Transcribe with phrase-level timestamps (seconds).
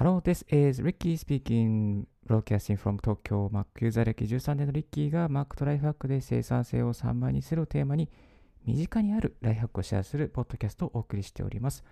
[0.00, 3.50] Hello, this is Ricky speaking, broadcasting from Tokyo.
[3.50, 8.08] Mac ユーザー歴13年のリッキーが Mac とライフハックで生産性を3倍にするをテーマに
[8.64, 11.82] 身近にあるライフハックをシェアするポッドキャストをお送りしております。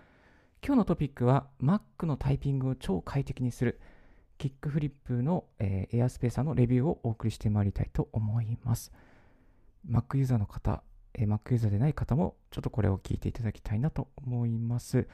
[0.65, 3.77] 今日のトピックは Mac のタイピングを超快適にする
[4.37, 8.93] キックフリップの、えー、エアスペーサーのレビューをお送りしてまいりたいと思います。
[9.85, 10.81] Mac ユーザーの方、
[11.13, 15.09] えー、Mac ユーザーでない方もちょっとこれを聞いていただきたいなと思います。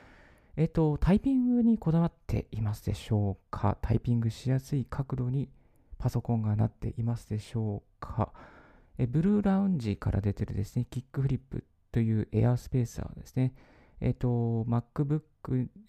[0.56, 3.78] えっと、タイピングにこだわっていますでしょうか？
[3.82, 5.50] タイピングしやすい角度に
[5.98, 8.32] パソコンがなっていますでしょうか？
[9.00, 13.56] えブルーラウンジから出てるですね、キックフリップというエアースペーサーですね。
[14.00, 15.22] えっと、MacBook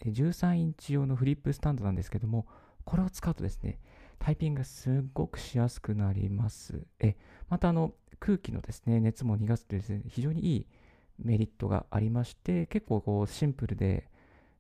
[0.03, 2.47] 13インチ用のフリップスタンドなんですけども、
[2.87, 3.79] これを使うとですね、
[4.19, 6.87] タイピングがすっごくしやすくなります。
[7.01, 7.17] え
[7.51, 10.67] またあの、空気のですね、熱も逃がすというですね、非常にいい
[11.19, 14.09] メリットがありまして、結構こうシンプルで、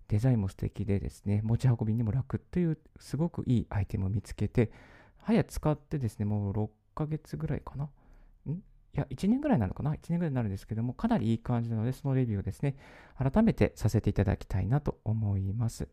[0.09, 4.71] デザインも素敵でですね、持ち運びにも楽というすごくいいアイテムを見つけて、
[5.19, 7.85] 早使ってですね、もう6ヶ月ぐらいかな？
[7.85, 8.51] ん？
[8.51, 8.61] い
[8.95, 12.77] や、1年ぐらいなのかな ?1 年ぐらいになるんですけども、かなりいい感じなので、そのレビューをですね、
[13.19, 15.89] 改めてさせていただきたいなと思います。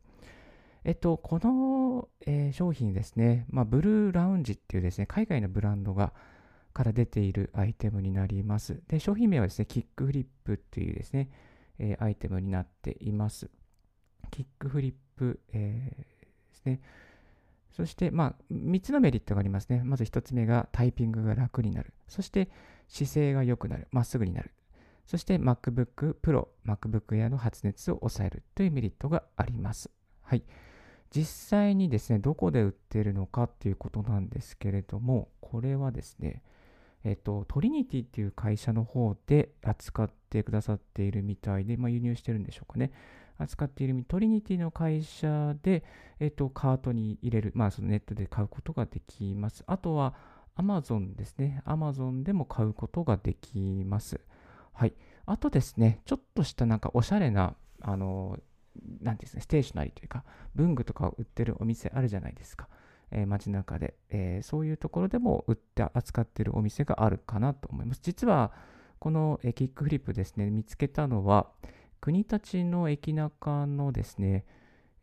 [0.84, 6.14] えっと、この、えー、商品ですね、まあ、ブルーラウンジっていうですね、海外のブランドが、
[6.74, 8.82] から出ているアイテムになります。
[8.88, 11.30] で、商品名はですね、キックフリップっていうですね、
[11.80, 13.50] えー、アイテムになっています。
[14.30, 16.06] キックフリップ、えー、で
[16.54, 16.82] すね。
[17.72, 19.82] そして、まあ、3つのメリットがありますね。
[19.84, 21.94] まず1つ目がタイピングが楽になる。
[22.08, 22.50] そして
[22.88, 23.88] 姿勢が良くなる。
[23.92, 24.52] まっすぐになる。
[25.06, 29.90] そして MacBook Pro、MacBook Air の発熱を抑えるというメリットがあります。
[30.22, 30.44] はい。
[31.14, 36.42] 実際にですね、どこで売ってるのかっていうことなんですけれども、これはですね、
[37.04, 42.92] えっと、トリニティっていう会社の方で扱ってくださっているみたいで、まあ、輸入してるんでしょうかね。
[43.42, 45.84] 扱っているトリニティの会社で、
[46.20, 49.64] えっと、カートに入れる、まあ、そのネットで買うことができます。
[49.68, 50.14] あとは、
[50.58, 51.62] Amazon ですね。
[51.66, 54.22] Amazon でも買うことができます。
[54.74, 54.94] はい。
[55.26, 58.38] あとですね、ちょっとしたなんかおしゃれな、あの、
[59.02, 60.24] なんですね、ステーショナリーというか、
[60.56, 62.68] 文具とかを売ってるお店あるじゃないですか。
[63.12, 68.02] えー、街中で、えー、そういうところでも売って扱ってるお店があるかなと思います。
[68.04, 68.52] 実は、
[69.00, 71.52] この、えー、キックフリップですね、見つけたのは、
[72.02, 74.46] 国立の駅中のですね、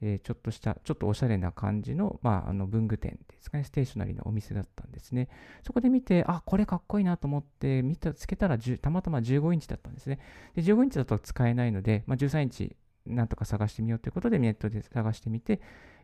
[0.01, 5.29] えー、ちょっとした、ちょっとおしゃれな感じの、まあ、あの文具店ですかね、ステーショナリーのお店だったんですね。
[5.65, 10.19] そこで見て、あ、これかっこいいなと思って、見た、つけたらたまたま15インチだったんですね。
[10.55, 12.77] で、15インチだと使えないので、まあ、13インチ
[13.07, 15.61] なんとか探してみようということで、ネットで探してみて、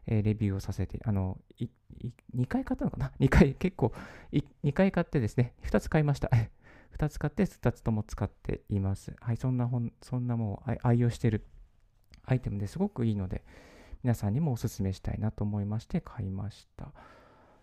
[0.06, 1.38] えー、レビューをさせて、あの、
[2.36, 3.92] 2回買ったのかな ?2 回、結構、
[4.32, 6.30] 2回買ってですね、2つ買いました。
[6.96, 9.14] 2つ買って2つとも使っています。
[9.20, 11.44] はい、そんな本、そんなもう愛用してる
[12.24, 13.44] アイテムですごくいいので、
[14.02, 16.92] 皆さんにもお勧めしたいなと思いまして買いました。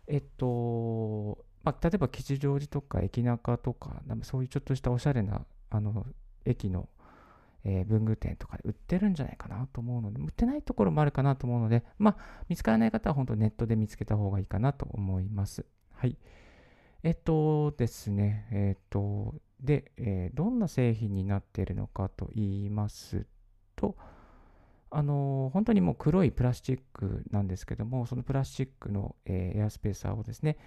[0.08, 6.06] えっと、まあ、例えば吉祥寺とか駅中とか、そういうちょっとしたおしゃれなあの
[6.46, 6.90] 駅の、
[7.63, 15.66] えー、文具店とかで売ってるんじゃないかなと思うので、売ってないところもあるかなと思うので、まあ、見つからない方は本当ネットで見つけた方がいいかなと思います。
[15.94, 16.18] はい。
[17.03, 23.25] えっとですね、えっと、で、えー、どんな製品になっているのかと言います
[23.75, 23.95] と、
[24.91, 30.57] あの本当にもう黒いプラスチックなんですけども、そのプラスチックの、えー、エアスペーサーをですね、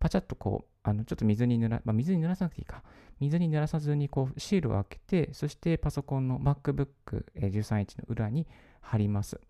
[0.00, 2.82] パチャッとこう、あのちょっと水に濡ら、まあ、水に濡らさなくていいか、
[3.20, 8.48] 水に濡らさずにこうシールを開けて、そしてパソコンの MacBook、えー、13インチの裏に
[8.80, 9.40] 貼ります。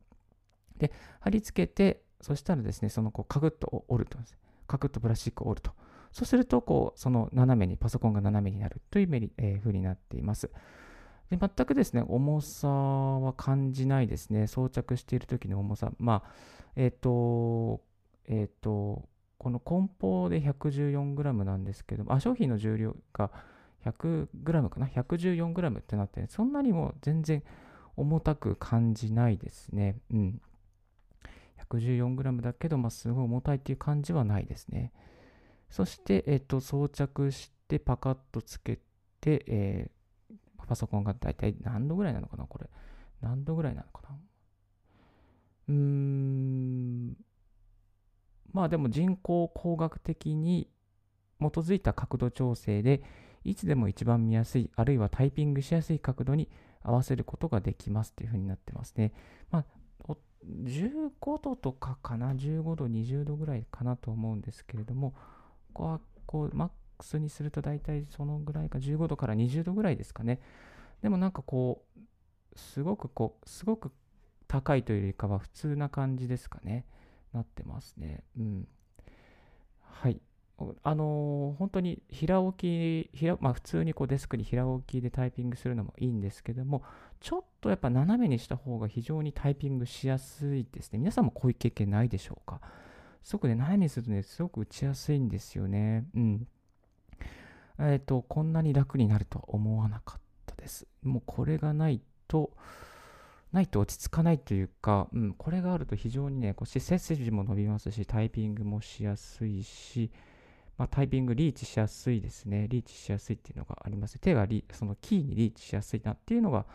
[0.76, 4.18] で、貼り付けて、そしたらですね、そのこうカグッと折ると、
[4.66, 5.72] カグッとプラスチックを折ると。
[6.14, 10.48] そうすると、こう、その斜めに、パソコンが斜めになるというメリ、えー、風になっています。
[11.28, 14.46] で全くですね、重さは感じないですね。
[14.46, 15.90] 装着している時の重さ。
[15.98, 16.30] まあ、
[16.76, 17.82] えっ、ー、と、
[18.26, 19.08] えっ、ー、と、
[19.38, 23.32] この梱包で 114g なんですけど、あ、商品の重量が
[23.84, 27.42] 100g かな ?114g ってなって、そんなにも全然
[27.96, 29.96] 重たく感じないですね。
[30.12, 30.40] うん。
[31.68, 34.92] 114g だけど、まあ、すごい重たいっていう感じはないですね。
[35.74, 38.78] そして、えっと、装着してパカッとつけ
[39.20, 42.70] て、えー、パソコンが大体何度ぐらいなのかなこれ。
[43.20, 44.16] 何度ぐらいなのかな
[45.70, 47.16] うーん。
[48.52, 50.68] まあでも人工工学的に
[51.40, 53.02] 基づいた角度調整で、
[53.42, 56.48] いつでも一番見やすい、あるいはタイピングしやすい角度に
[56.84, 59.12] 合わせることができますというふうになってますね。
[59.50, 59.64] ま
[60.08, 60.14] あ、
[60.62, 61.10] 15
[61.42, 65.14] 度とかかな、15度、20度ぐらいかなと思うんですけれども、
[65.74, 70.40] こはこうマックスにすると大体そのぐらいか15度から20度ぐらいですかね。
[71.02, 73.92] でもなんかこう、すごくこう、すごく
[74.48, 76.86] 高いというよりかは普通な感じですかね。
[77.32, 78.24] なってますね。
[78.38, 78.68] うん。
[79.82, 80.20] はい。
[80.84, 86.84] あのー、本当に平置き、平まあ、普通にこうデスクに平置きでタイピングするのもいいんですけども、
[87.20, 90.98] ちょっとやっぱ斜めにした方が非常にタイピングしやすいですね。
[90.98, 92.60] 皆さんもこういう経験ないでしょうか？
[93.24, 96.04] すごくね、斜めにするとね、すごく打ちやすいんですよね。
[96.14, 96.46] うん。
[97.78, 100.86] えっ、ー、と、こんなに楽になるとは思わなかったです。
[101.02, 102.52] もうこれがないと、
[103.50, 110.10] ないと落ち着かないというか、うん、これがあると非常にね、こう背筋も伸びますし、タイピングもしやすいし、
[110.76, 112.66] まあ、タイピングリーチしやすいですね。
[112.68, 114.18] リーチしやすいっていうのがあります。
[114.18, 116.66] 手がリそのキーにリーチしやすいなっていうのが、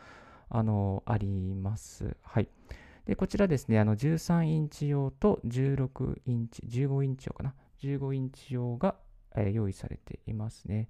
[0.50, 2.16] あの、あります。
[2.24, 2.48] はい。
[3.10, 7.56] で、こちらですね、あの13インチ用と16インチ、15インチ用かな。
[7.82, 8.98] 15インチ用が、
[9.36, 10.90] えー、用意されていますね。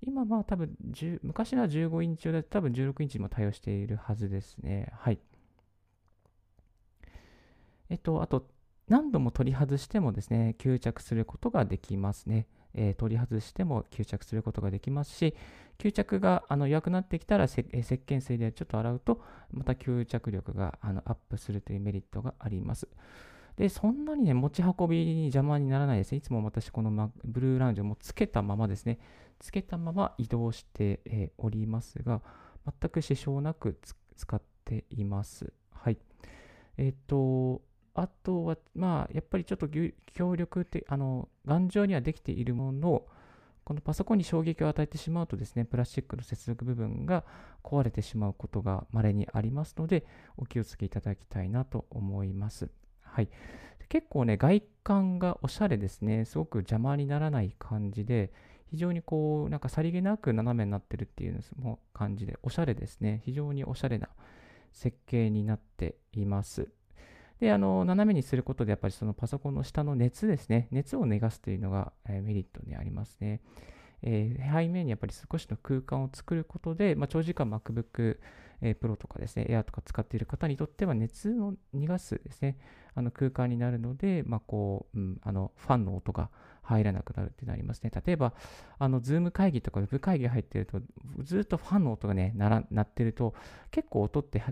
[0.00, 0.76] 今まあ多分
[1.22, 4.92] 昔は15インチ用で多分16インチも対応しているはずですね。
[4.92, 5.20] はい。
[7.90, 8.48] えっと、あと、
[8.88, 12.48] 何度も取り外してもですね、吸着することができますね。
[12.74, 15.34] えー、取り外しても吸着することができますし、
[15.78, 19.20] 吸着があの弱くなってきたらせ、えー石鹸水でちょっと洗うと、
[19.50, 22.88] また吸着力があのアップするというメリットがあります。
[23.56, 26.18] で、そんなにね、持ち運びに邪魔にならないですね。
[26.18, 28.98] いつも私、このブルーラウンジをもつけたままですね、
[29.38, 32.22] つけたまま移動して、えおりますが、
[32.80, 33.78] 全く支障なく
[34.16, 35.52] 使っています。
[35.72, 35.98] はい。
[36.78, 37.60] えっ、と、
[37.94, 39.68] あとは、まあ、やっぱりちょっと
[40.06, 43.06] 強力って、あの、頑丈にはできているものの、
[43.64, 47.24] このパソコンに衝撃を与えてしまうとですね、プラスチックの接続部分が
[47.62, 50.04] 壊れてしまうことが稀にありますので、
[50.36, 52.70] お気をつけいただきたいなと思います。
[53.02, 53.28] はい。
[53.88, 56.24] 結構ね、外観がおしゃれですね。
[56.24, 58.32] すごく邪魔にならない感じで、
[58.70, 61.38] 非常にこう、なんかさりげなく斜めになってるっていう
[61.92, 63.20] 感じで、おしゃれですね。
[63.24, 64.08] 非常におしゃれな
[64.72, 66.68] 設計になっています。
[67.42, 70.68] で、あの、斜めにすることで、やっぱりそのパソコンの下の熱ですね。
[70.70, 73.40] 熱を逃がすというのが、えー、メリットにありますね。
[74.02, 78.18] えー、背面にやっぱり少しの空間を作ることで、まあ、長時間 MacBook、
[78.62, 82.56] えー、Pro とかですね、Air とか使っている方にとっては熱を逃がすですね、
[82.94, 86.30] あの空間になるので、まあ、こう、うん、あのファンの音が
[86.62, 87.90] 入らなくなるってなりますね。
[88.06, 88.34] 例えば、
[88.78, 90.80] あの、ズーム会議とか Web 会議入ってると、
[91.22, 93.34] ずっとファンの音がね、な鳴ってると、
[93.70, 94.42] 結構音って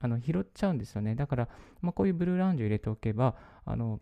[0.00, 1.14] あの拾っちゃうんですよね。
[1.14, 1.48] だから、
[1.80, 4.00] まあ、こういうブルーラウンジを入れておけば、あの、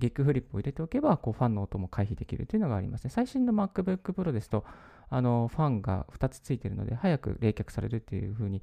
[0.00, 3.10] ギックフリップを入れておけば、こうファンの音も回避できるというのがありますね。
[3.10, 4.64] 最新の MacBook Pro ですと、
[5.08, 8.62] あのファンが2つついているので、早く冷却されるというふうに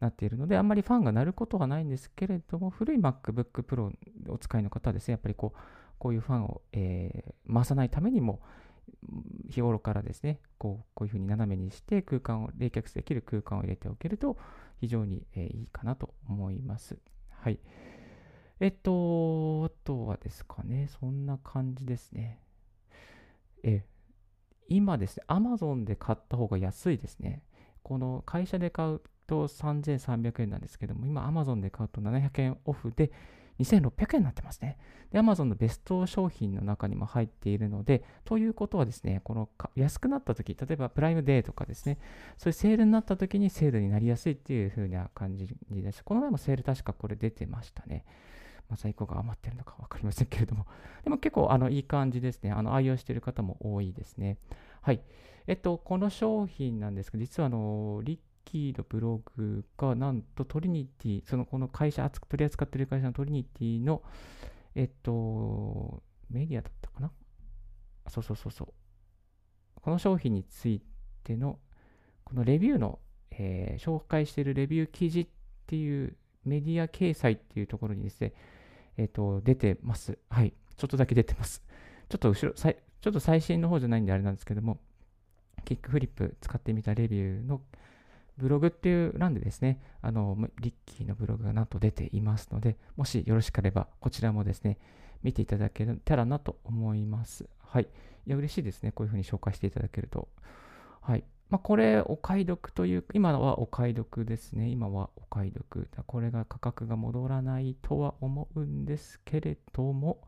[0.00, 3.92] なっているので、あんまりファンが鳴ることはないんですけれども、古い MacBook Pro
[4.28, 5.58] お使いの方はですね、やっぱりこう、
[5.98, 8.40] こういうファンを、えー、回さないためにも、
[9.48, 14.36] 日頃からですね、こうこういうふうに斜めにして空間を冷却できる空間を入れておけると
[14.80, 16.98] 非常に、えー、いいかなと思います。
[17.30, 17.60] はい。
[18.60, 22.40] えっと、あとはですかね、そんな感じですね。
[23.62, 23.84] え、
[24.70, 27.42] 今ですね、Amazon で買った方が安いですね。
[27.82, 33.10] この会社で買うと3300円なんですけども、今 Amazon で買うと700円オフで
[33.58, 34.78] 2600円になってますね。
[35.10, 41.98] で、Amazon のベスト商品の中にも入っているので、ということはですね、この安くなった時、例えばプライムデーとかですね、
[42.38, 46.04] そういうセールになった時にセールになりやすいっていう風な感じです。
[46.04, 48.04] この前もセール確かこれ出てましたね。
[48.70, 50.64] まあ、在庫が余ってるのか分かりませんけれども。
[51.02, 52.52] でも結構あのいい感じですね。
[52.52, 54.38] あの愛用している方も多いですね。
[54.82, 55.02] はい。
[55.46, 64.02] えっと、この商品なんですが、実はあの、リッキーのブログが、なんとトリニティ、そのこの会社、取り扱っている会社のトリニティの、
[64.74, 67.10] えっと、メディアだったかな？
[68.08, 69.80] そうそうそうそう。
[69.80, 70.82] この商品につい
[71.24, 71.58] ての、
[72.24, 72.98] このレビューの、
[73.30, 75.28] えー、紹介しているレビュー記事っ
[75.66, 78.34] ていうメディア掲載っていうところにですね、
[78.96, 80.18] えっ、ー、と、出てます。
[80.28, 80.54] はい。
[80.76, 81.62] ちょっとだけ出てます。
[82.08, 82.52] ちょっと後ろ、
[83.00, 84.78] ちょっと最新の方じゃないんであれなんですけども、
[85.64, 87.60] キックフリップ使ってみたレビューの
[88.36, 94.78] ブログっていう欄でですね、あの、リッキーのブログがなんと出ていますので、もしよろしければ、こちらもですね、
[95.22, 97.48] 見ていただけたらなと思います。
[97.60, 97.88] はい。
[98.26, 98.92] いや、嬉しいですね。
[98.92, 100.28] こういうふうに紹介していただけると。
[101.02, 101.24] はい。
[101.50, 104.68] まあ、これ、お買い得という、今はお買い得ですね。
[104.68, 105.88] 今はお買い得。
[106.06, 110.22] これが価格が戻らないとは思うんですけれども、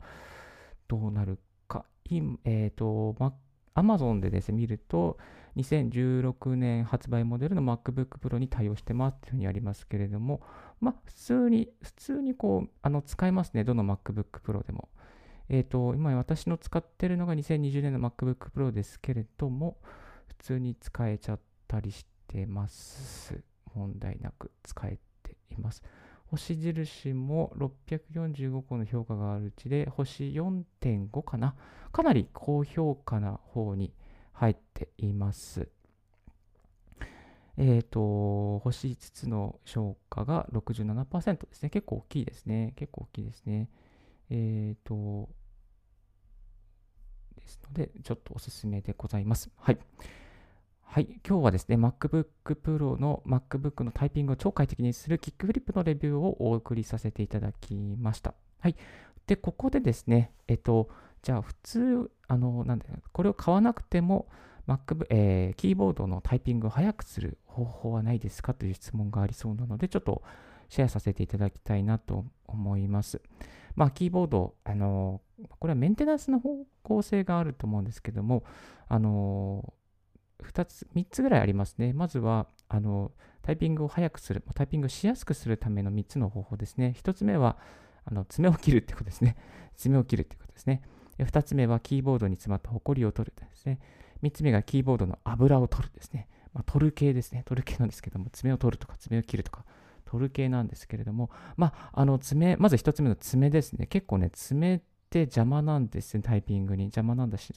[0.87, 1.39] どうなる
[2.21, 2.39] か。
[2.45, 3.15] えっ、ー、と、
[3.75, 5.17] Amazon でですね、見ると、
[5.57, 10.41] 2016年発売モデルの MacBook Pro に対応してますというふうにありますけれども、
[10.79, 13.63] まあ、普通に、普通にこう、あの、使えますね。
[13.63, 14.89] どの MacBook Pro でも。
[15.49, 19.77] えっ、ー、と、今私の使ってるのが2020年の MacBook Pro ですけれども、
[20.27, 23.43] 普通に使えちゃったりしてます。
[23.75, 25.83] 問題なく使えています。
[26.33, 31.55] 星印も645個の評価があるうちで、星4.5かな。
[31.91, 33.93] かなり高評価な方に
[34.31, 35.69] 入っています。
[37.55, 41.69] えっ、ー、と、星5つの評価が67%ですね。
[41.69, 42.73] 結構大きいですね。
[42.77, 43.69] 結構大きいですね。
[44.31, 45.29] えっ、ー、と、
[47.35, 49.51] ですので、ちょっとおすすめでございます。
[49.57, 49.77] はい。
[50.93, 58.35] はい、今日はですね、MacBook Pro の MacBook のタイピングを超快適にするキックフリップのレビューをお送りさせていただきました。
[58.59, 58.75] はい。
[59.25, 60.89] で、ここでですね、えっと、
[61.23, 64.27] じゃあ普通、あの、なんだこれを買わなくても
[64.67, 70.21] MacBook、えー、キーボードのタイピングを速くする方法はないですかという質問がありそうなので、ちょっと
[70.69, 73.19] シェアさせていただきたいなと思います。
[73.75, 75.21] まあ、キーボード、あの、
[75.57, 78.43] これはメンテナンスの方向性があると思うんですけども、
[78.87, 79.73] あの、
[80.43, 81.93] 2つ、3つぐらいありますね。
[81.93, 86.95] まずは、あの、タイピングを速くする、タイピングしやすくするための3つの方法ですね。
[86.97, 87.57] 1つ目は、
[88.05, 89.37] あの爪を切るってことですね。
[89.75, 90.81] 爪を切るってことですね。
[91.19, 93.79] 2つ目は、キーボードに詰まったホコリを取るですね。
[94.21, 96.27] 3つ目が、キーボードの油を取るですね。
[96.53, 97.43] まあ、取る系ですね。
[97.45, 99.65] 取る系なんですけども、爪を取るとか、爪を切るとか、
[100.05, 103.87] 取る系なんですけれども、まあ、あの爪、まず1つ目の爪ですね。
[103.87, 106.83] 結構ね、爪って邪魔なんですね、タイピングに。
[106.83, 107.53] 邪魔なんだし、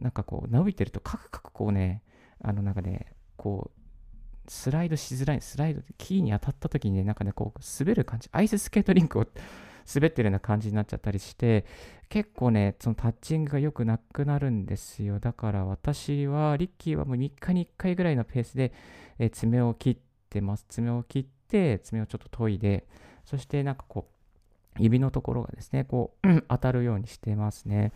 [0.00, 2.02] なんかこう、伸びてるとカクカクこうね、
[2.42, 3.80] あのなんかね、こう、
[4.50, 9.26] スライドしづらい、スライド、キーに当たった時にね、なんかね、こう、滑る感じ、アイススケートリンクを
[9.94, 11.64] 滑ってるような感じになっちゃったりして、
[12.08, 15.18] 結構ね、そのタッチングが良くなくなるんですよ。
[15.18, 18.72] だから私は、リッキーはもう3日に1回ぐらいのペースで、
[19.18, 19.96] え爪を切っ
[20.28, 20.66] てます。
[20.68, 22.86] 爪を切って、爪をちょっと研いで、
[23.24, 27.92] そしてなんかこう、指のところがですね、こう、 当たるようにしてますね。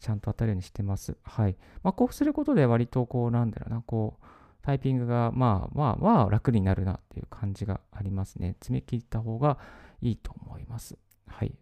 [0.00, 1.16] ちゃんと当たるようにしてます。
[1.22, 1.56] はい。
[1.82, 4.26] まあ、こうすることで割とこう、なんだろうな、こう、
[4.62, 8.56] タイピングがまあまあまあ楽になるなっていう感じがありますね。
[8.58, 9.58] 詰め切った方が
[10.02, 10.98] いいと思います。
[11.28, 11.54] はい。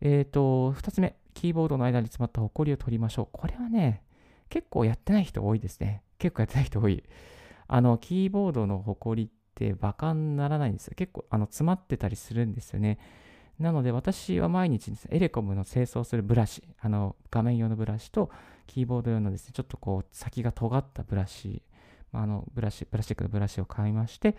[0.00, 3.28] えっ、ー、と、2つ目、キーボードの間に詰まったホコリを取りましょう。
[3.32, 4.04] これはね、
[4.48, 6.02] 結構やってない人多いですね。
[6.18, 7.02] 結構やってない人多い。
[7.66, 10.94] あの、キーボードのホコリってバカにならないんですよ。
[10.96, 12.98] 結構あの詰まってたりするんですよね。
[13.58, 18.30] なので私は毎日です、ね、エレコムの清掃するブラシ、あの画面用のブラシと
[18.66, 21.62] キーボード用のですね、ちょっとこう先が尖ったブラシ、
[22.12, 24.36] あのブラシ、プラスチックのブラシを買いまして、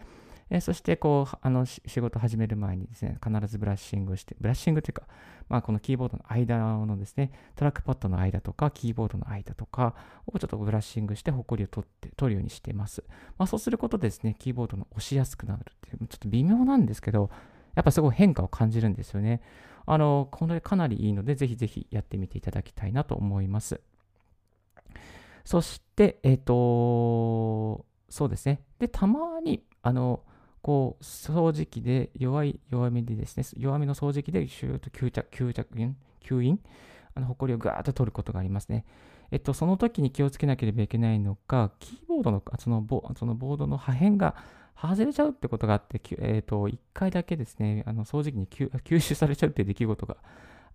[0.50, 5.04] えそしてこう、あの仕事始める前にですね、必ずブラッシングして、ブラッシングというか、
[5.50, 9.94] まあこのキーボードの間のですね、トラックパッドの間とか、キーボードの間とか
[10.26, 13.04] をちょっとブラッシングして、ホコリを取って、取るようにしています。
[13.38, 17.30] まあそうすることでですね、キーボードの押しやすくなるっていう、ちょっと微妙なんですけど、
[17.78, 19.40] やっぱすごい変化を感じるんですよね。
[19.86, 23.80] あの、これかなりいいので、ぜひぜひやってみていただきたいなと思います。
[25.46, 28.62] そして、えっ、ー、と、そうですね。
[28.80, 30.24] で、たまに、あの、
[30.64, 35.94] こう、掃除機で弱い、弱めでですね、弱めの掃除機でシューッと吸着、吸着、
[36.24, 36.60] 吸引、
[37.14, 38.86] あの、埃をガーッと取ることがありますね。
[39.30, 42.84] えっと、その時に気をつけなければいけないのが、キーボードの、その
[43.16, 44.36] そのボードの破片が
[44.80, 50.18] 外れちゃうってことがあって、えっ、ー、と、1回だけですね、あの掃除機に吸収されちゃうっていう出来事が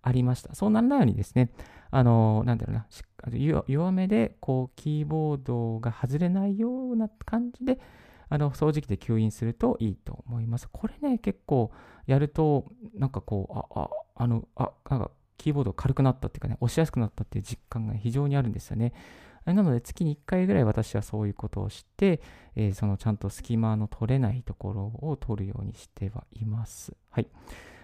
[0.01, 0.53] ありました。
[0.53, 1.49] そうならないようにですね、
[1.89, 7.79] あの、なんだろうな、弱めで、こう、キーボードが外れないような感じで、
[8.27, 10.67] あの、掃除機で吸引するといいと思います。
[10.69, 11.71] これね、結構
[12.05, 18.93] やると、なんかこう、あ、あ、あの、あ、なんか、キーボード軽くなったっていうかね、押しやすくなったっていう実感が非常にあるんですよね。
[19.45, 22.21] なので月に1回ぐらい私はそういうことをして、
[22.55, 26.95] えー、そのちゃんと隙間の取れないところを取るようにしてはいます。
[27.09, 27.27] はい。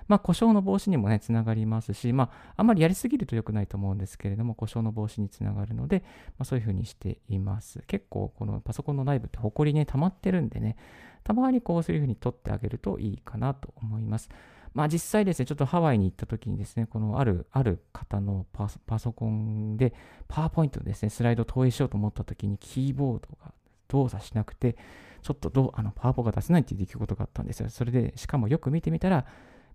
[0.10, 7.84] まあ、故障の防止にもね、つながりますし、まあ、あんまりやりすぎると良くないと思うんですけれども、故障の防止につながるので、まあ、そういうふうにしています。
[7.86, 10.78] 結構、このパソコンの内部ってホコリね、溜まってるんでね、
[11.24, 14.30] たまにこう、そういうふうに取ってあげるといいかなと思います。
[14.74, 19.94] まあ実際ですね、ちょっとハワイに行った時にですね、このある、ある方のパソコンで、
[20.28, 23.54] パワーポイントですね、スライドを投影しようと思った時に、キーボードが
[23.88, 24.78] 動作しなくて、
[25.22, 27.70] ちょっとどうあのパワポが出せないっていう出来事があったんですよ。
[27.70, 29.26] それで、しかもよく見てみたら、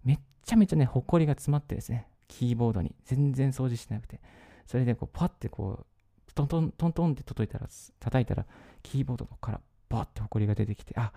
[0.05, 4.21] めっちゃめちゃね、ほこりが詰まってですね、キーボードに全然掃除しなくて、
[4.67, 7.69] それでこう、パッてこう、トントントントンって叩いたら、
[8.01, 8.47] 叩いたら、
[8.83, 11.13] キーボードからバーってほこりが出てきて、あ、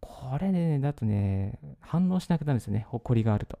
[0.00, 3.58] これね、だとね、反応しなくなるんですよね、ほこりがあると。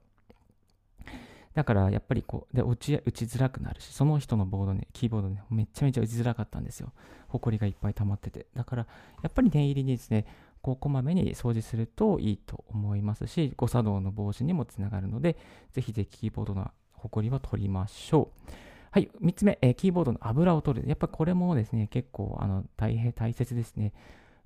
[1.54, 6.92] だからやっぱりこう、で打ち打ちづらくなるし、その人のボードね、キーボードね、めちゃめちゃ打ちづらかったんですよ。
[7.28, 8.46] ほこりがいっぱい溜まってて。
[8.54, 8.86] だから
[9.22, 10.26] やっぱり念入りにですね、
[10.62, 15.36] こうこまめに掃除するといいと思いますし、誤作動の防止にもつながるので、
[15.72, 18.50] ぜひぜひキーボードのほこりは取りましょう。
[18.92, 20.88] はい、3つ目、えー、キーボードの油を取る。
[20.88, 23.92] やっぱこれもですね、結構あの大変大切ですね。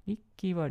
[0.07, 0.69] リッキーは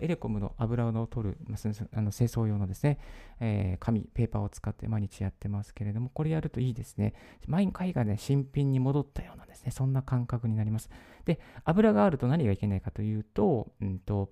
[0.00, 2.98] エレコムの油を取る、まあ、あの清掃用のですね、
[3.40, 7.14] えー、紙、ペーパーを使って毎日やってますけれども、これやるといいですね。
[7.46, 10.90] 毎回がね、新品に戻ったようなですね、そんな感覚になります。
[11.24, 14.30] で、油があると何がいけないかというと、うんと、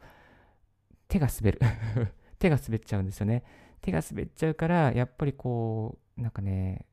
[1.09, 1.61] 手が滑る。
[2.39, 3.45] 手が滑っちゃうんですよね。
[3.81, 6.87] 手が滑っちゃうから、やっぱりこう、なんかね、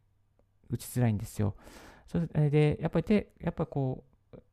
[0.70, 1.56] 打ちづらいんですよ。
[2.08, 4.10] それで、やっぱり手、やっぱこう、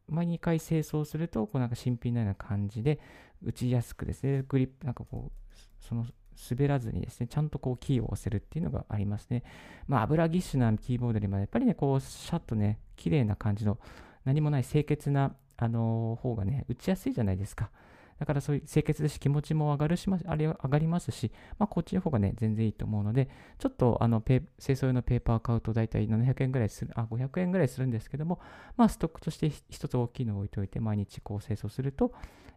[0.09, 3.01] 毎2回清掃すると、こうなんか新品のような感じで
[3.43, 6.07] 打ちやすくですね、グリップ、なんかこう、その
[6.51, 9.43] 滑らずにですね、ちゃんとこうキーを押せるっていうのがありますね。
[9.89, 13.79] まあ、油ぎっしゅなキーボードよりも、やっぱりね、こう、シャッとね、綺麗な感じの、
[14.25, 17.71] 何もない清潔な、あの、方がね、打ちやすいじゃないですか。
[18.19, 28.41] だからそういう清潔ですし気持ちも上がるし、あれ上がりますし、まあ、こっちの方がね、全然いいと思うので、ちょっとあの清掃用のペーパー買うと大体700円ぐらいする、あ、500円ぐらいするんですけども、
[28.77, 32.13] まあ、ストックとして一つ大きいのを置いておいて、毎日こう清掃すると、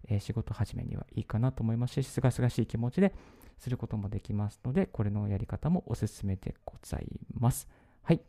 [0.07, 3.13] えー、仕事始めにはいいかなと思いますし、すがすがしい気持ちで
[3.57, 7.05] することもできますので、これのやり方もおすすめでござい
[7.37, 7.67] ます。
[8.03, 8.21] はい。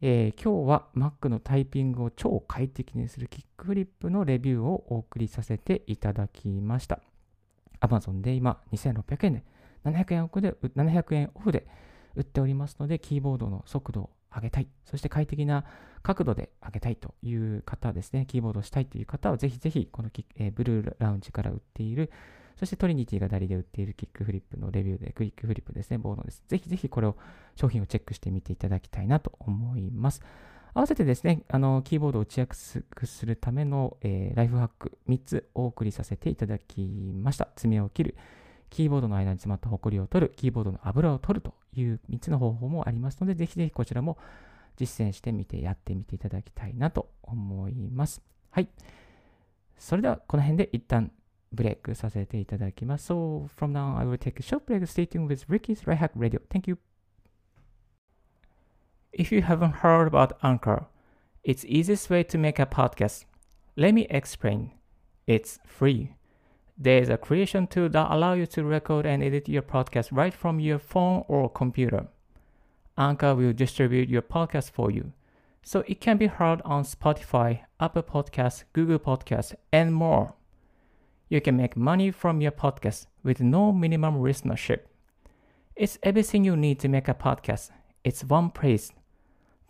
[0.00, 7.00] えー、今日は Mac のタイピングを超快適にするキックフリップのレビューをお送りさせていただきました。
[7.80, 9.44] Amazon で今2600円で
[9.84, 11.66] 700円オフで700円オフで
[12.16, 15.64] 売っておりますので、キーボードの速度を上げたい、そして快適な
[16.02, 22.10] 角度で上げたいという方ですね、キーボードをしたいという方は、ぜひぜひこのキ、えー、ブルーラウンジから売っている
[22.56, 26.44] そしてトリニティが代理で売っているキックフリップのレビューで、クイックフリップですね、ボードです。
[26.48, 27.16] ぜひぜひこれを、
[27.56, 30.22] 商品をチェックしてみていただきたいなと思います。
[30.72, 37.48] 合わせてですね、あの、キーボードを打ちやすくするための、えー、ライフハック3つお送りさせていただきました。
[37.56, 38.16] 爪を切る、
[38.70, 44.18] キーボードの間に詰まったホコリを取る、キーボードの油を取るという3つの方法もありますので、ぜひぜひこちらも
[44.76, 48.22] 実践してみてやってみていただきたいなと思います。
[48.50, 48.68] はい。
[49.78, 51.12] それではこの辺で一旦
[51.53, 53.11] ブレイクさせていただきます。
[53.11, 54.85] So, from now, I will take a short break.
[54.85, 56.41] Stay tuned with Ricky's Right Hack Radio.
[56.49, 56.77] Thank you.
[59.11, 60.85] If you haven't heard about Anchor,
[61.43, 63.25] it's the easiest way to make a podcast.
[63.75, 64.71] Let me explain.
[65.25, 66.15] It's free.
[66.77, 70.59] There's a creation tool that allows you to record and edit your podcast right from
[70.59, 72.07] your phone or computer.
[72.97, 75.11] Anchor will distribute your podcast for you,
[75.63, 80.35] so it can be heard on Spotify, Apple Podcasts, Google Podcasts, and more.
[81.34, 84.82] You can make money from your podcast with no minimum listenership.
[85.74, 87.72] It's everything you need to make a podcast.
[88.04, 88.92] It's one place.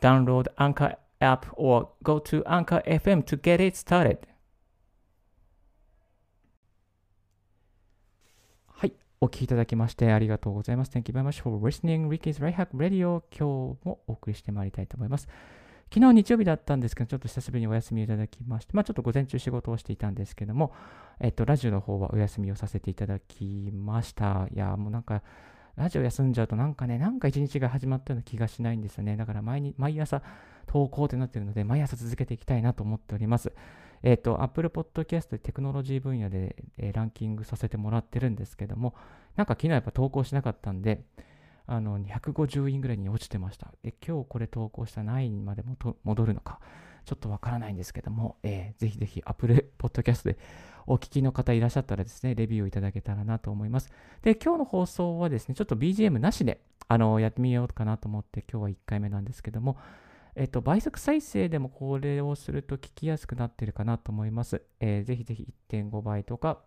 [0.02, 4.18] Download Anchor app or go to Anchor FM to get it started.
[8.66, 8.92] はい。
[9.22, 10.90] お聞きいただきましてありがとうございます。
[10.90, 12.08] Thank you very much for listening.
[12.08, 15.26] Ricky's Right Hack Radio 今日もお送りしてまいりたいと思います。
[15.92, 20.72] 昨日日曜日だったんですけど、ちょっと久しぶりにお休みいただきまして、まあちょっと午前中仕事をしていたんですけども、
[21.20, 24.48] えっと、ラジオの方はお休みをさせていただきました。
[24.54, 25.22] いや、もうなんか、
[25.76, 29.16] ラジオ休んじゃうとなんかね、なんか一日が始まったような気がしないんですよね。
[29.16, 30.22] だから毎に毎朝
[30.66, 33.52] 投稿ってなってるので、毎朝続けていきたいなと思っております。
[34.02, 38.94] えっ、と、Apple Podcast でテクノロジー分野で、えー、ランキングさせてもらってるんですけども、
[39.34, 41.04] なんか昨日やっぱ投稿しなかったんで、
[41.66, 43.72] あの、250位ぐらいに落ちてました。
[43.82, 46.60] で、今日これ投稿した9位までも戻るのか、
[47.04, 50.38] ちょっとわからないんですけども、えー、ぜひぜひ Apple Podcast で
[50.86, 53.90] お聞きの方いらっしゃったらですね、レビューをいただけたらなと思います。
[54.22, 59.78] で、今日の放送はですね、ちょっと BGM なしで、あの、やってみようかなと思って、今日は1回目なんですけども、
[60.36, 64.62] えっと、倍速再生でもこれをすると聞きやすくなってるかなと思います。
[64.80, 66.60] えー、ぜひぜひ1.5倍とか、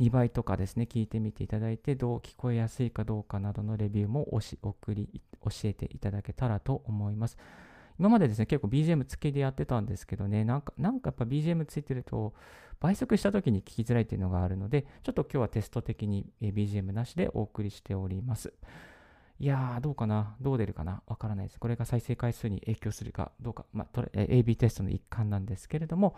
[0.00, 7.36] 2倍とかですね、聞いてみていただいて、どう聞こえやすいかどうかなどのレビューもおし送り、教えていただけたらと思います。
[7.98, 12.32] 今までですね、結構 BGM 付きでやってたんですけどね、なんか、なんかやっぱ BGM ついてると、
[12.80, 18.54] 倍速した時に聞きづらいっていうのがあるので、ちょっと今日はテスト的に BGM なしでお送りしております。
[19.38, 20.34] いやー、どうかな？
[20.40, 21.02] どう出るかな？
[21.06, 21.60] わからないです。
[21.60, 26.16] これが再生回数に影響するかどうか、まあ、AB テストの一環なんですけれども、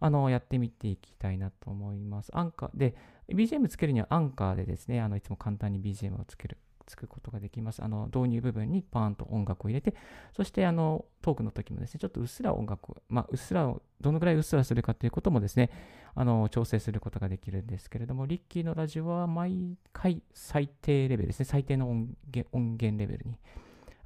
[0.00, 2.30] あの、やってみていきたいなと思います。
[2.36, 2.94] アンカーで、
[3.28, 7.82] BGM つけるにはアンカーでですね、あの、いつも簡単に BGM をつける、つくことができます。
[7.82, 9.94] あの、導入部分にパーンと音楽を入れて、
[10.32, 15.70] そしてあの、トークの時もですね、ちょっとうっすら音楽、まあ、うっすらを、どのぐらいうっすらするかということもですね、
[16.14, 23.38] あの、調整することができるんですけれども、リッキーのラジオは毎回最低レベルですね、最低の音源音源レベルに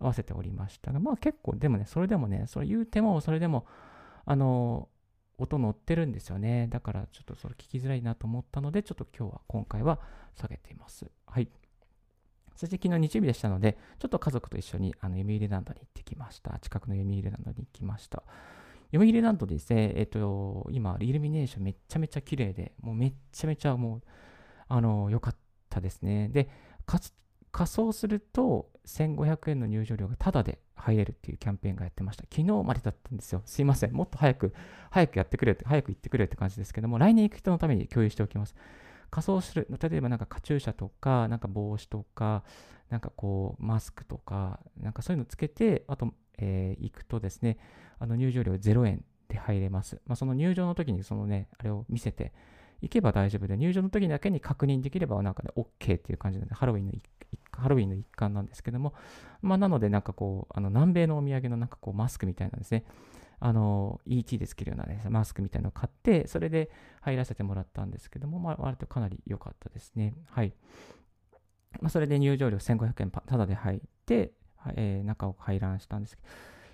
[0.00, 3.66] 合わせておりましたが、まあ結構、でもね、それでもね、それ言うても、それでも、
[4.24, 4.88] あの、
[5.40, 6.68] 音乗ってるんですよね。
[6.68, 10.00] だからちょっとそれ聞きづらいなと思ったので、ちょっと今日は、今回は
[10.34, 11.10] 下げています。
[11.26, 11.48] はい。
[12.54, 16.58] そして昨日日曜日でしたので、ちょっと家族と一緒にあの読売ランドに行ってきました。
[16.60, 18.22] 近くの読売ランドに行きました。
[18.92, 24.02] 読売ランドでですね、えっと、今、イルミネーションめっちゃめちゃ綺麗で、もうめっちゃめちゃもう、
[24.68, 25.36] あの、良かっ
[25.68, 26.28] たですね。
[26.28, 26.48] で、
[26.84, 32.24] 仮装すると1500円の入場料がタダで入れるっていうキャンペーンがやってました。
[32.24, 33.42] 昨日までだったんですよ。
[33.44, 33.92] すいません。
[33.92, 34.54] もっと早く、
[34.90, 38.54] 早くやってくれって、早く行ってくれって感じですけども、来年行く人のために共有しておきます。
[39.10, 42.44] 仮装する、例えばなんかカチューシャとか、なんか帽子とか、
[42.90, 47.58] なんかこう、マスクとか、なんかそういうのつけて、あと、えー、行くとですね、
[47.98, 50.00] あの入場料0円で入れます。
[50.06, 52.32] まあ、その入場の時にそのね、あれを見せて、
[52.80, 56.92] 行けば大丈夫で、入場の時だけに確認できれば、なんかね、OK っていう感じなので、ハロウィンの
[57.60, 58.94] ハロウィンの一環なんですけども、
[59.42, 62.84] まあ、なので、なんかこう、あの南米のお土産のなんかこうマスクみたいなんですね、
[63.38, 66.70] あの、ET でつけるような、ね、マスクみたいなのを買って、それで
[67.00, 70.14] 入らせてもらったんですけども、まあ、割とかなり良かったですね。
[70.28, 70.52] はい。
[71.80, 74.32] まあ、それで入場料1500円ただで入って、
[74.74, 76.28] えー、中を回覧したんですけど、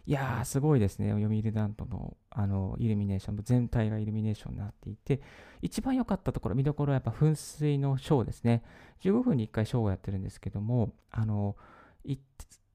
[0.07, 1.11] いやー、すごいですね。
[1.11, 5.21] 読売ダントのあのイルミネーション、全体がイルミネーションになっていて、
[5.63, 8.63] 一番良かったところ、見どころはやっぱ噴水のショーですね。
[9.03, 11.57] 15分に1回ショーをやってるんですけども、あの、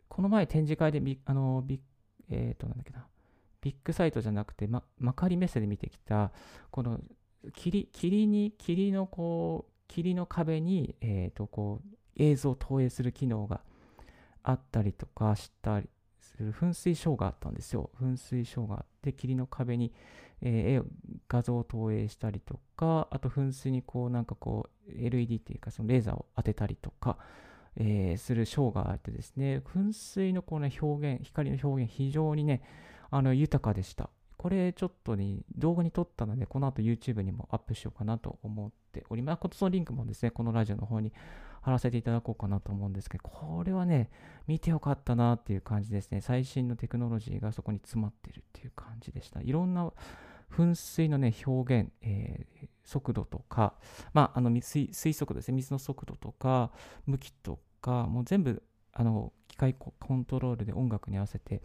[0.09, 1.79] この前展示会でビ、あの、ビ
[2.29, 3.05] えっ、ー、と、なんだっけな、
[3.61, 6.31] ビッグサイトじゃなくて、ま、幕張メッセで見てきた、
[6.69, 6.99] この
[7.53, 13.61] 霧、霧に、霧のこう、霧の壁に、えっ、ー、と、こう、映像を投影する機能が
[14.43, 15.89] あったりとかしたり、
[16.41, 17.91] する噴水ショーがあったんですよ。
[18.01, 19.93] 噴水ショーがあって、霧の壁に、
[20.41, 20.85] えー、
[21.29, 27.17] 画像を投影したりとか、あと噴水にこうなんかこう LED っていうかそのレーザーを当てたりとか、
[27.77, 32.63] えー、するショーがあってですね、噴水のこの、ね、表現、光の表現非常にね、
[33.11, 34.09] あの豊かでした。
[34.37, 39.39] これちょっとね、動画に撮ったので、この後 YouTube にもアップしようかなと思っております。
[39.39, 41.13] このリンクもですね、このラジオの方に
[41.61, 44.09] 貼らせていただこうかなと思うんですけど、これはね、
[44.47, 46.21] 見てよかったなっていう感じですね。
[46.21, 49.41] 最新のテクノロジーがそこに詰まってるっていう感じでした。
[49.41, 49.91] いろんな
[50.51, 53.75] 噴水のね、表現、えー、速度とか、
[54.13, 56.71] まあ、あの水水速度ですね、水の速度とか、
[57.05, 61.61] 向きとか、もう全部、あの、機械コントロールで音楽に合わせて、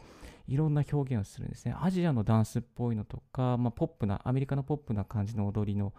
[0.47, 1.75] いろんな表現をするんですね。
[1.81, 5.93] アジアのダンスっぽいのとか、まあ、ポップな、アメリカのポップな感じの踊りの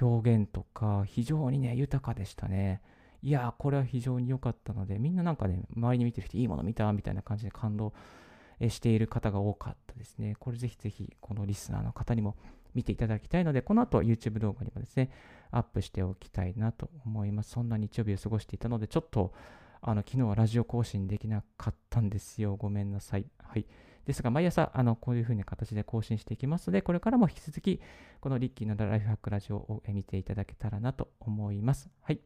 [0.00, 2.80] 表現とか、非常にね、豊かでしたね。
[3.24, 7.94] いやー、これは非常に良かったので、みんななんかね、周りに見てる人、いいもの見たみたいな感じで感動
[8.68, 10.36] している方が多かったですね。
[10.38, 12.36] これぜひぜひ、このリスナーの方にも
[12.74, 15.10] 見ていただきたいので、この後 YouTube 動画にもですね、
[15.50, 17.52] アップしておきたいなと思います。
[17.52, 19.32] そんな日曜日を過ごしていたので、ちょっと、
[19.80, 22.56] あの、昨日はラジオ更新できなかったんですよ。
[22.56, 23.24] ごめんなさい。
[23.38, 23.64] はい。
[24.04, 27.80] ですが、毎朝、あの、こういう風な形で更新していきますので、これからも引き続き、
[28.20, 31.88] このリッキーのライフハックラジオを見ていただけたらなと思います。
[32.02, 32.20] はい。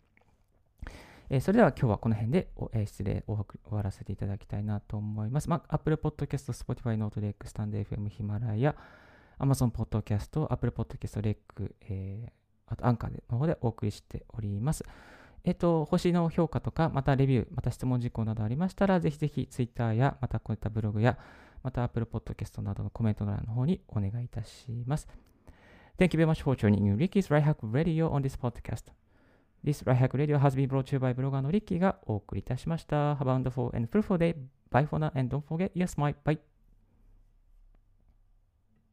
[1.30, 5.48] えー、それでは今日はこの辺で、えー、失礼を終わらせていただきたいなと思います。
[5.50, 8.74] まあ、Apple Podcast、Spotify、ノートレック、 stand.fm、 Himalaya、
[9.38, 12.30] Amazon Podcast、Apple Podcast、レック、えー、
[12.66, 14.84] あとアンカーの方でお送りしております。
[15.44, 21.16] えっ、と、星の評価とか、またレビュー、また質問事項などありましたら、ぜひぜひ Twitter や、またこういったブログや、
[21.62, 25.08] また Apple Podcast などのコメント欄の方にお願いいたします。
[25.98, 29.07] Thank you very much for joining Ricky's Right Hack Radio on this podcast.
[29.64, 33.14] This Right Hack Radio has been brought to you by ブロガーのリッキーがお送りいたしました。
[33.14, 34.34] Have a wonderful and fruitful day.
[34.70, 36.38] Bye for now and don't forget, yes, my Bye.